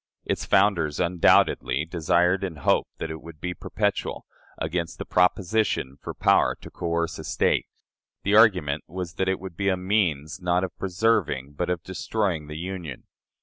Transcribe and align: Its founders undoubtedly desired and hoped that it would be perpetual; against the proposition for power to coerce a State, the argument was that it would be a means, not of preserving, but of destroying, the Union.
Its 0.25 0.45
founders 0.47 0.99
undoubtedly 0.99 1.85
desired 1.85 2.43
and 2.43 2.57
hoped 2.65 2.89
that 2.97 3.11
it 3.11 3.21
would 3.21 3.39
be 3.39 3.53
perpetual; 3.53 4.25
against 4.57 4.97
the 4.97 5.05
proposition 5.05 5.95
for 6.01 6.15
power 6.15 6.57
to 6.59 6.71
coerce 6.71 7.19
a 7.19 7.23
State, 7.23 7.67
the 8.23 8.35
argument 8.35 8.83
was 8.87 9.13
that 9.13 9.29
it 9.29 9.39
would 9.39 9.55
be 9.55 9.69
a 9.69 9.77
means, 9.77 10.41
not 10.41 10.63
of 10.63 10.75
preserving, 10.79 11.51
but 11.53 11.69
of 11.69 11.83
destroying, 11.83 12.47
the 12.47 12.57
Union. 12.57 13.03